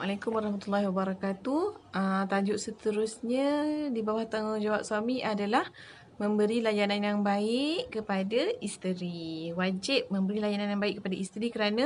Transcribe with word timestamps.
Assalamualaikum 0.00 0.32
warahmatullahi 0.32 0.86
wabarakatuh. 0.88 1.62
Uh, 1.92 2.24
tajuk 2.24 2.56
seterusnya 2.56 3.48
di 3.92 4.00
bawah 4.00 4.24
tanggungjawab 4.24 4.80
suami 4.80 5.20
adalah 5.20 5.68
memberi 6.16 6.64
layanan 6.64 7.04
yang 7.04 7.20
baik 7.20 7.92
kepada 7.92 8.48
isteri. 8.64 9.52
Wajib 9.52 10.08
memberi 10.08 10.40
layanan 10.40 10.72
yang 10.72 10.80
baik 10.80 11.04
kepada 11.04 11.16
isteri 11.20 11.52
kerana 11.52 11.84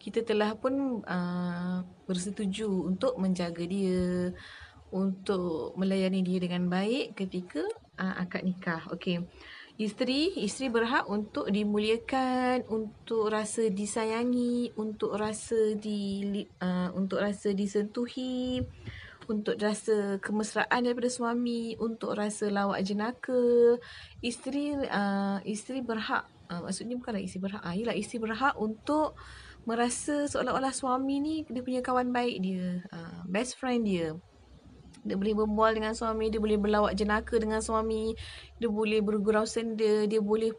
kita 0.00 0.24
telah 0.24 0.56
pun 0.56 1.04
uh, 1.04 1.84
bersetuju 2.08 2.64
untuk 2.64 3.20
menjaga 3.20 3.60
dia, 3.68 4.32
untuk 4.88 5.76
melayani 5.76 6.24
dia 6.24 6.40
dengan 6.40 6.64
baik 6.64 7.12
ketika 7.12 7.60
uh, 8.00 8.24
akad 8.24 8.48
nikah. 8.48 8.88
Okey. 8.88 9.20
Isteri, 9.80 10.36
isteri 10.44 10.68
berhak 10.68 11.08
untuk 11.08 11.48
dimuliakan, 11.48 12.68
untuk 12.68 13.32
rasa 13.32 13.72
disayangi, 13.72 14.76
untuk 14.76 15.16
rasa 15.16 15.72
di 15.72 16.28
uh, 16.60 16.92
untuk 16.92 17.24
rasa 17.24 17.56
disentuhi, 17.56 18.60
untuk 19.24 19.56
rasa 19.56 20.20
kemesraan 20.20 20.84
daripada 20.84 21.08
suami, 21.08 21.80
untuk 21.80 22.12
rasa 22.12 22.52
lawak 22.52 22.84
jenaka. 22.84 23.80
Isteri 24.20 24.84
uh, 24.84 25.40
isteri 25.48 25.80
berhak 25.80 26.28
uh, 26.52 26.60
maksudnya 26.60 27.00
bukanlah 27.00 27.24
isteri 27.24 27.40
berhak, 27.48 27.62
uh, 27.64 27.96
isteri 27.96 28.18
berhak 28.20 28.54
untuk 28.60 29.16
merasa 29.64 30.28
seolah-olah 30.28 30.76
suami 30.76 31.24
ni 31.24 31.34
dia 31.48 31.64
punya 31.64 31.80
kawan 31.80 32.12
baik 32.12 32.36
dia, 32.42 32.84
uh, 32.92 33.24
best 33.24 33.56
friend 33.56 33.88
dia. 33.88 34.12
Dia 35.04 35.16
boleh 35.16 35.34
berbual 35.34 35.76
dengan 35.76 35.92
suami, 35.96 36.28
dia 36.28 36.40
boleh 36.40 36.58
berlawak 36.60 36.92
jenaka 36.96 37.36
dengan 37.40 37.64
suami, 37.64 38.12
dia 38.60 38.68
boleh 38.68 39.00
bergurau 39.00 39.48
senda, 39.48 40.04
dia 40.04 40.20
boleh 40.20 40.52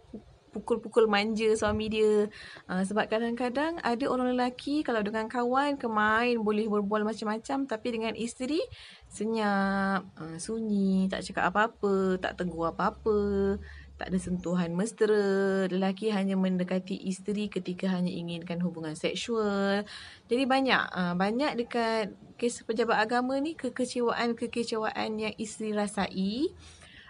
pukul-pukul 0.52 1.08
manja 1.08 1.48
suami 1.56 1.88
dia. 1.88 2.28
Uh, 2.68 2.84
sebab 2.84 3.08
kadang-kadang 3.08 3.80
ada 3.80 4.06
orang 4.12 4.36
lelaki 4.36 4.84
kalau 4.84 5.00
dengan 5.00 5.32
kawan 5.32 5.80
kemain 5.80 6.36
boleh 6.38 6.68
berbual 6.68 7.08
macam-macam 7.08 7.66
tapi 7.66 7.88
dengan 7.96 8.14
isteri 8.20 8.60
senyap, 9.08 10.04
uh, 10.20 10.38
sunyi, 10.38 11.08
tak 11.08 11.24
cakap 11.24 11.56
apa-apa, 11.56 12.20
tak 12.20 12.36
tegur 12.36 12.70
apa-apa 12.70 13.58
tak 14.02 14.10
ada 14.10 14.18
sentuhan 14.18 14.74
mesra. 14.74 15.70
Lelaki 15.70 16.10
hanya 16.10 16.34
mendekati 16.34 16.98
isteri 17.06 17.54
ketika 17.54 17.86
hanya 17.94 18.10
inginkan 18.10 18.58
hubungan 18.66 18.98
seksual. 18.98 19.86
Jadi 20.26 20.44
banyak, 20.50 20.82
uh, 20.90 21.14
banyak 21.14 21.54
dekat 21.62 22.18
kes 22.42 22.66
pejabat 22.66 22.98
agama 22.98 23.38
ni 23.38 23.54
kekecewaan-kekecewaan 23.54 25.22
yang 25.22 25.34
isteri 25.38 25.78
rasai 25.78 26.50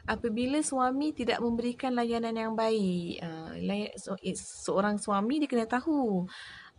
apabila 0.03 0.59
suami 0.59 1.16
tidak 1.16 1.39
memberikan 1.39 1.95
layanan 1.95 2.36
yang 2.36 2.53
baik. 2.59 3.23
Lay- 3.64 3.95
so, 3.95 4.20
seorang 4.36 5.00
suami 5.00 5.39
dia 5.39 5.48
kena 5.48 5.64
tahu 5.72 6.28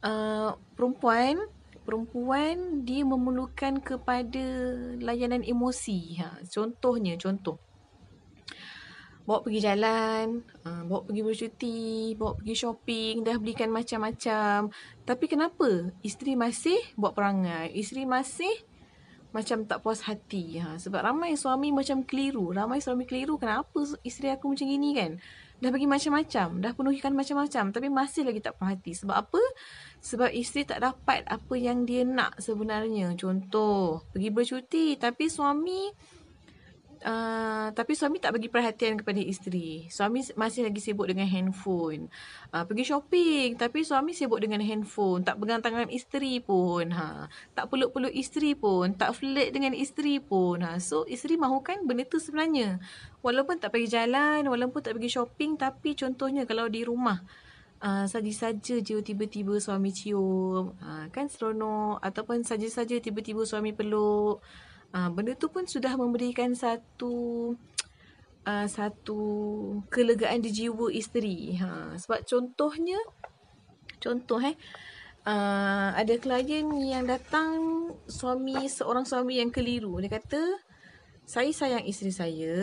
uh, 0.05 0.51
perempuan 0.77 1.41
perempuan 1.83 2.87
dia 2.87 3.03
memerlukan 3.03 3.83
kepada 3.83 4.45
layanan 5.03 5.43
emosi. 5.43 6.23
Ha, 6.23 6.39
contohnya, 6.47 7.19
contoh 7.19 7.59
bawa 9.23 9.39
pergi 9.47 9.61
jalan, 9.62 10.42
uh, 10.67 10.83
bawa 10.87 11.01
pergi 11.06 11.23
bercuti, 11.23 11.81
bawa 12.19 12.34
pergi 12.34 12.55
shopping, 12.59 13.15
dah 13.23 13.37
belikan 13.39 13.70
macam-macam. 13.70 14.70
Tapi 15.06 15.25
kenapa 15.31 15.95
isteri 16.03 16.34
masih 16.34 16.79
buat 16.98 17.14
perangai? 17.14 17.70
Isteri 17.70 18.03
masih 18.06 18.51
macam 19.33 19.64
tak 19.64 19.81
puas 19.81 20.05
hati. 20.05 20.61
Ha, 20.61 20.77
sebab 20.77 21.01
ramai 21.01 21.34
suami 21.41 21.73
macam 21.73 22.05
keliru. 22.05 22.53
Ramai 22.53 22.84
suami 22.84 23.09
keliru 23.09 23.41
kenapa 23.41 23.81
isteri 24.05 24.29
aku 24.29 24.53
macam 24.53 24.69
gini 24.69 24.92
kan? 24.92 25.17
Dah 25.62 25.70
bagi 25.70 25.86
macam-macam, 25.86 26.59
dah 26.59 26.73
penuhikan 26.75 27.14
macam-macam 27.14 27.70
tapi 27.70 27.89
masih 27.89 28.29
lagi 28.29 28.45
tak 28.45 28.61
puas 28.61 28.77
hati. 28.77 28.92
Sebab 28.92 29.17
apa? 29.17 29.42
Sebab 30.05 30.31
isteri 30.34 30.69
tak 30.69 30.84
dapat 30.84 31.25
apa 31.25 31.55
yang 31.57 31.89
dia 31.89 32.05
nak 32.05 32.36
sebenarnya. 32.42 33.17
Contoh, 33.17 34.05
pergi 34.12 34.29
bercuti 34.29 34.84
tapi 35.01 35.33
suami 35.33 35.89
Uh, 37.03 37.75
tapi 37.75 37.98
suami 37.98 38.22
tak 38.22 38.39
bagi 38.39 38.47
perhatian 38.47 38.95
kepada 38.95 39.19
isteri. 39.19 39.91
Suami 39.91 40.22
masih 40.39 40.70
lagi 40.70 40.78
sibuk 40.78 41.11
dengan 41.11 41.27
handphone. 41.27 42.07
Uh, 42.55 42.63
pergi 42.63 42.95
shopping 42.95 43.58
tapi 43.58 43.83
suami 43.83 44.14
sibuk 44.14 44.39
dengan 44.39 44.63
handphone. 44.63 45.27
Tak 45.27 45.42
pegang 45.42 45.58
tangan 45.58 45.91
isteri 45.91 46.39
pun. 46.39 46.95
Ha. 46.95 47.27
Tak 47.58 47.74
peluk-peluk 47.74 48.14
isteri 48.14 48.55
pun. 48.55 48.95
Tak 48.95 49.18
flirt 49.18 49.51
dengan 49.51 49.74
isteri 49.74 50.23
pun. 50.23 50.62
Ha. 50.62 50.79
So 50.79 51.02
isteri 51.11 51.35
mahukan 51.35 51.83
benda 51.91 52.07
tu 52.07 52.23
sebenarnya. 52.23 52.79
Walaupun 53.18 53.58
tak 53.58 53.74
pergi 53.74 53.98
jalan, 53.98 54.46
walaupun 54.46 54.79
tak 54.79 54.95
pergi 54.95 55.11
shopping. 55.11 55.58
Tapi 55.58 55.98
contohnya 55.98 56.46
kalau 56.46 56.70
di 56.70 56.86
rumah. 56.86 57.18
Uh, 57.83 58.07
saja-saja 58.07 58.79
je 58.79 59.02
tiba-tiba 59.02 59.58
suami 59.58 59.91
cium. 59.91 60.79
Uh, 60.79 61.11
kan 61.11 61.27
seronok. 61.27 61.98
Ataupun 61.98 62.46
saja-saja 62.46 63.02
tiba-tiba 63.02 63.42
suami 63.42 63.74
peluk. 63.74 64.39
Uh, 64.92 65.08
benda 65.08 65.33
tu 65.33 65.48
pun 65.48 65.64
sudah 65.64 65.97
memberikan 65.97 66.53
satu 66.53 67.14
uh, 68.45 68.67
satu 68.69 69.20
kelegaan 69.89 70.45
di 70.45 70.53
jiwa 70.53 70.92
isteri. 70.92 71.57
Ha, 71.57 71.97
sebab 71.97 72.20
contohnya, 72.29 73.01
contoh 73.97 74.36
eh, 74.45 74.53
uh, 75.25 75.97
ada 75.97 76.14
klien 76.20 76.69
yang 76.77 77.08
datang 77.08 77.57
suami 78.05 78.69
seorang 78.69 79.08
suami 79.08 79.41
yang 79.41 79.48
keliru. 79.48 79.97
Dia 80.05 80.13
kata, 80.13 80.42
saya 81.24 81.51
sayang 81.57 81.89
isteri 81.89 82.13
saya, 82.13 82.55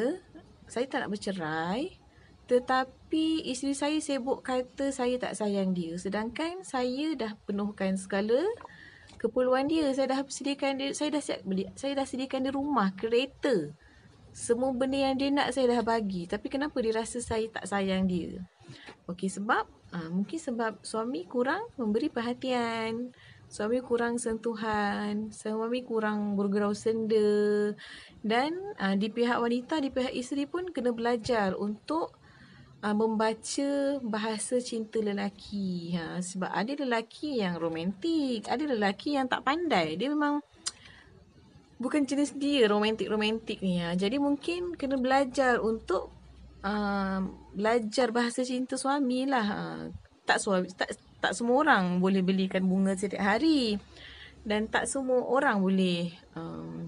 saya 0.70 0.86
tak 0.86 1.08
nak 1.08 1.12
bercerai, 1.18 1.98
tetapi 2.46 3.46
isteri 3.50 3.74
saya 3.74 3.98
sibuk 3.98 4.46
kata 4.46 4.94
saya 4.94 5.18
tak 5.18 5.34
sayang 5.34 5.74
dia. 5.74 5.98
Sedangkan 5.98 6.62
saya 6.62 7.18
dah 7.18 7.34
penuhkan 7.50 7.98
segala 7.98 8.38
keperluan 9.20 9.68
dia. 9.68 9.92
Saya 9.92 10.16
dah 10.16 10.20
sediakan 10.24 10.80
dia 10.80 10.90
saya 10.96 11.14
dah 11.14 11.22
siap 11.22 11.44
beli 11.44 11.68
saya 11.76 11.94
dah 12.00 12.08
sediakan 12.08 12.48
dia 12.48 12.54
rumah 12.56 12.96
kereta. 12.96 13.76
Semua 14.32 14.72
benda 14.72 14.96
yang 14.96 15.20
dia 15.20 15.30
nak 15.34 15.52
saya 15.52 15.68
dah 15.76 15.82
bagi. 15.84 16.26
Tapi 16.26 16.48
kenapa 16.48 16.80
dia 16.80 16.96
rasa 16.96 17.20
saya 17.20 17.46
tak 17.52 17.68
sayang 17.68 18.08
dia? 18.08 18.40
Okey 19.10 19.28
sebab 19.28 19.66
ah, 19.92 20.10
mungkin 20.10 20.38
sebab 20.38 20.80
suami 20.86 21.26
kurang 21.28 21.68
memberi 21.76 22.08
perhatian. 22.08 23.12
Suami 23.50 23.82
kurang 23.82 24.22
sentuhan. 24.22 25.34
Suami 25.34 25.82
kurang 25.82 26.38
bergurau 26.38 26.78
senda. 26.78 27.74
Dan 28.22 28.54
ah, 28.78 28.94
di 28.94 29.10
pihak 29.10 29.42
wanita 29.42 29.82
di 29.82 29.90
pihak 29.90 30.14
isteri 30.14 30.46
pun 30.46 30.70
kena 30.70 30.94
belajar 30.94 31.58
untuk 31.58 32.19
uh, 32.84 32.96
membaca 32.96 34.00
bahasa 34.04 34.60
cinta 34.64 35.00
lelaki. 35.00 35.96
Ha, 35.96 36.20
sebab 36.24 36.50
ada 36.52 36.72
lelaki 36.76 37.44
yang 37.44 37.60
romantik, 37.60 38.48
ada 38.48 38.64
lelaki 38.64 39.20
yang 39.20 39.28
tak 39.28 39.44
pandai. 39.44 40.00
Dia 40.00 40.12
memang 40.12 40.40
bukan 41.80 42.04
jenis 42.04 42.36
dia 42.36 42.68
romantik-romantik 42.68 43.60
ni. 43.64 43.80
Ha. 43.84 43.96
Jadi 43.96 44.20
mungkin 44.20 44.76
kena 44.76 45.00
belajar 45.00 45.60
untuk 45.60 46.12
uh, 46.64 47.20
belajar 47.56 48.12
bahasa 48.12 48.44
cinta 48.44 48.80
suami 48.80 49.28
lah. 49.28 49.46
Ha. 49.46 49.60
Tak, 50.24 50.38
suami, 50.40 50.70
tak, 50.72 50.94
tak 51.20 51.34
semua 51.34 51.66
orang 51.66 51.98
boleh 52.00 52.24
belikan 52.24 52.64
bunga 52.64 52.96
setiap 52.96 53.24
hari. 53.24 53.80
Dan 54.40 54.72
tak 54.72 54.88
semua 54.88 55.20
orang 55.28 55.60
boleh 55.60 56.16
um, 56.32 56.88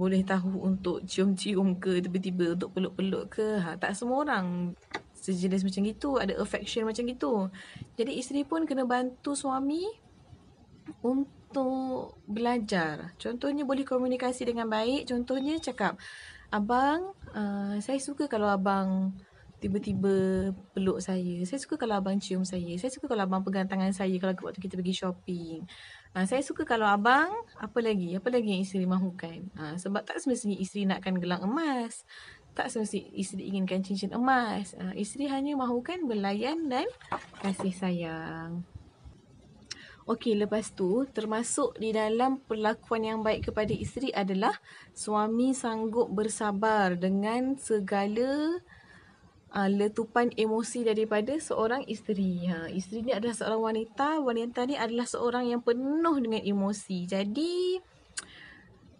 boleh 0.00 0.24
tahu 0.24 0.64
untuk 0.64 1.04
cium-cium 1.04 1.76
ke 1.76 2.00
tiba-tiba 2.00 2.56
untuk 2.56 2.72
peluk-peluk 2.72 3.36
ke? 3.36 3.60
Ha, 3.60 3.76
tak 3.76 3.92
semua 3.92 4.24
orang 4.24 4.72
sejenis 5.12 5.60
macam 5.60 5.84
gitu. 5.84 6.16
Ada 6.16 6.40
affection 6.40 6.88
macam 6.88 7.04
gitu. 7.04 7.52
Jadi 8.00 8.16
isteri 8.16 8.48
pun 8.48 8.64
kena 8.64 8.88
bantu 8.88 9.36
suami 9.36 9.84
untuk 11.04 12.16
belajar. 12.24 13.12
Contohnya 13.20 13.68
boleh 13.68 13.84
komunikasi 13.84 14.48
dengan 14.48 14.72
baik. 14.72 15.04
Contohnya 15.04 15.60
cakap 15.60 16.00
abang 16.48 17.12
uh, 17.36 17.76
saya 17.84 18.00
suka 18.00 18.24
kalau 18.24 18.48
abang 18.48 19.12
tiba-tiba 19.60 20.48
peluk 20.72 21.04
saya. 21.04 21.44
Saya 21.44 21.60
suka 21.60 21.76
kalau 21.76 22.00
abang 22.00 22.16
cium 22.16 22.48
saya. 22.48 22.72
Saya 22.80 22.88
suka 22.88 23.04
kalau 23.04 23.28
abang 23.28 23.44
pegang 23.44 23.68
tangan 23.68 23.92
saya 23.92 24.16
kalau 24.16 24.32
waktu 24.48 24.64
kita 24.64 24.80
pergi 24.80 24.96
shopping 24.96 25.68
Ha, 26.10 26.26
saya 26.26 26.42
suka 26.42 26.66
kalau 26.66 26.90
abang, 26.90 27.30
apa 27.54 27.78
lagi? 27.78 28.18
Apa 28.18 28.34
lagi 28.34 28.50
yang 28.50 28.66
isteri 28.66 28.82
mahukan? 28.82 29.46
Ha, 29.54 29.78
sebab 29.78 30.02
tak 30.02 30.18
semestinya 30.18 30.58
isteri 30.58 30.82
nakkan 30.82 31.14
gelang 31.22 31.46
emas. 31.46 32.02
Tak 32.58 32.66
semestinya 32.66 33.14
isteri 33.14 33.46
inginkan 33.46 33.86
cincin 33.86 34.10
emas. 34.10 34.74
Ha, 34.74 34.90
isteri 34.98 35.30
hanya 35.30 35.54
mahukan 35.54 36.10
belayan 36.10 36.66
dan 36.66 36.90
kasih 37.38 37.70
sayang. 37.70 38.66
Okey, 40.10 40.34
lepas 40.34 40.74
tu 40.74 41.06
termasuk 41.14 41.78
di 41.78 41.94
dalam 41.94 42.42
perlakuan 42.42 43.06
yang 43.06 43.20
baik 43.22 43.54
kepada 43.54 43.70
isteri 43.70 44.10
adalah 44.10 44.58
suami 44.90 45.54
sanggup 45.54 46.10
bersabar 46.10 46.98
dengan 46.98 47.54
segala 47.54 48.58
uh, 49.54 49.70
letupan 49.70 50.30
emosi 50.34 50.86
daripada 50.86 51.34
seorang 51.38 51.86
isteri. 51.86 52.46
Ha, 52.50 52.70
isteri 52.70 53.06
ni 53.06 53.12
adalah 53.14 53.34
seorang 53.34 53.60
wanita. 53.60 54.22
Wanita 54.22 54.60
ni 54.66 54.74
adalah 54.78 55.06
seorang 55.06 55.50
yang 55.50 55.60
penuh 55.62 56.16
dengan 56.22 56.42
emosi. 56.42 57.06
Jadi, 57.06 57.78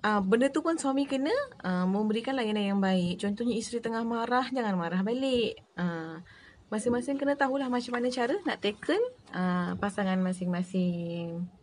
uh, 0.05 0.21
benda 0.23 0.49
tu 0.51 0.61
pun 0.65 0.77
suami 0.77 1.07
kena 1.07 1.33
uh, 1.63 1.87
memberikan 1.87 2.35
layanan 2.35 2.77
yang 2.77 2.81
baik. 2.83 3.21
Contohnya 3.23 3.55
isteri 3.55 3.79
tengah 3.83 4.03
marah, 4.03 4.47
jangan 4.51 4.75
marah 4.75 5.01
balik. 5.05 5.61
Uh, 5.79 6.23
masing-masing 6.71 7.19
kena 7.19 7.35
tahulah 7.35 7.67
macam 7.67 7.99
mana 7.99 8.09
cara 8.15 8.39
nak 8.47 8.63
tackle 8.63 9.03
uh, 9.35 9.75
pasangan 9.79 10.19
masing-masing. 10.23 11.60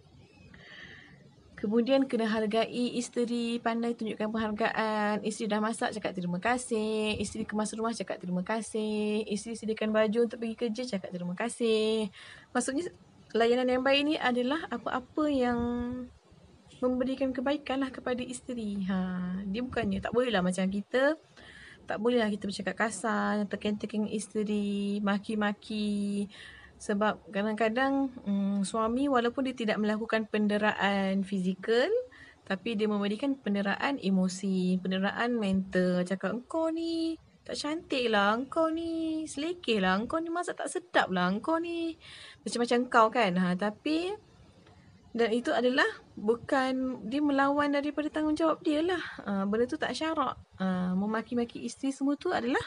Kemudian 1.58 2.06
kena 2.06 2.30
hargai 2.30 2.70
isteri, 2.70 3.58
pandai 3.58 3.98
tunjukkan 3.98 4.30
penghargaan. 4.30 5.26
Isteri 5.26 5.50
dah 5.50 5.58
masak, 5.58 5.90
cakap 5.98 6.14
terima 6.14 6.38
kasih. 6.38 7.18
Isteri 7.18 7.50
kemas 7.50 7.74
rumah, 7.74 7.98
cakap 7.98 8.22
terima 8.22 8.46
kasih. 8.46 9.26
Isteri 9.26 9.58
sediakan 9.58 9.90
baju 9.90 10.30
untuk 10.30 10.38
pergi 10.38 10.54
kerja, 10.54 10.86
cakap 10.86 11.10
terima 11.10 11.34
kasih. 11.34 12.14
Maksudnya, 12.54 12.94
layanan 13.34 13.74
yang 13.74 13.82
baik 13.82 14.02
ni 14.06 14.16
adalah 14.22 14.70
apa-apa 14.70 15.26
yang 15.34 15.60
memberikan 16.78 17.34
kebaikan 17.34 17.82
lah 17.82 17.90
kepada 17.90 18.22
isteri. 18.22 18.86
Ha, 18.86 19.42
dia 19.50 19.66
bukannya 19.66 19.98
tak 19.98 20.14
boleh 20.14 20.30
lah 20.30 20.46
macam 20.46 20.70
kita. 20.70 21.18
Tak 21.90 21.98
boleh 21.98 22.22
lah 22.22 22.30
kita 22.30 22.46
bercakap 22.46 22.86
kasar, 22.86 23.50
tekan-tekan 23.50 24.06
isteri, 24.06 25.02
maki-maki. 25.02 26.30
Sebab 26.78 27.34
kadang-kadang 27.34 28.14
um, 28.26 28.62
suami 28.62 29.10
walaupun 29.10 29.50
dia 29.50 29.56
tidak 29.58 29.78
melakukan 29.82 30.30
penderaan 30.30 31.26
fizikal 31.26 31.90
tapi 32.48 32.80
dia 32.80 32.88
memberikan 32.88 33.36
penderaan 33.36 34.00
emosi, 34.00 34.80
penderaan 34.80 35.36
mental. 35.36 36.08
Cakap 36.08 36.32
engkau 36.32 36.72
ni 36.72 37.20
tak 37.44 37.60
cantik 37.60 38.08
lah, 38.08 38.40
engkau 38.40 38.72
ni 38.72 39.24
selekeh 39.28 39.84
lah, 39.84 40.00
engkau 40.00 40.24
ni 40.24 40.32
masak 40.32 40.56
tak 40.56 40.72
sedap 40.72 41.12
lah, 41.12 41.28
engkau 41.28 41.60
ni 41.60 42.00
macam-macam 42.48 42.80
kau 42.88 43.08
kan. 43.12 43.32
Ha, 43.36 43.60
tapi 43.60 44.16
dan 45.18 45.34
itu 45.34 45.50
adalah 45.50 45.90
bukan 46.14 47.02
dia 47.10 47.18
melawan 47.26 47.74
daripada 47.74 48.06
tanggungjawab 48.14 48.62
dia 48.62 48.86
lah. 48.86 49.02
Ha, 49.26 49.50
benda 49.50 49.66
tu 49.66 49.74
tak 49.74 49.98
syarak. 49.98 50.38
Ha, 50.62 50.94
memaki-maki 50.94 51.66
isteri 51.66 51.90
semua 51.90 52.14
tu 52.14 52.30
adalah 52.30 52.62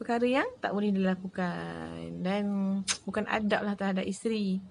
perkara 0.00 0.24
yang 0.24 0.48
tak 0.64 0.72
boleh 0.72 0.96
dilakukan 0.96 2.24
dan 2.24 2.44
bukan 3.06 3.28
adab 3.28 3.68
lah 3.68 3.76
terhadap 3.76 4.08
isteri. 4.08 4.64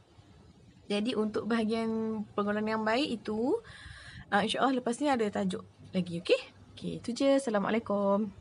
Jadi 0.90 1.14
untuk 1.14 1.46
bahagian 1.46 2.26
pergaulan 2.34 2.66
yang 2.66 2.82
baik 2.82 3.22
itu 3.22 3.62
uh, 4.34 4.42
insya-Allah 4.42 4.82
lepas 4.82 4.98
ni 4.98 5.14
ada 5.14 5.30
tajuk 5.30 5.62
lagi 5.94 6.26
okey. 6.26 6.42
Okey, 6.74 6.92
itu 6.98 7.14
je. 7.14 7.38
Assalamualaikum. 7.38 8.34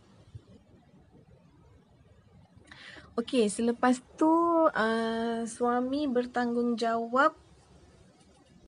Okey, 3.20 3.52
selepas 3.52 4.00
tu 4.16 4.32
uh, 4.64 5.44
suami 5.44 6.08
bertanggungjawab 6.08 7.47